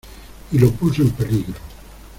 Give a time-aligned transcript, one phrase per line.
[0.51, 1.53] y lo puso en peligro.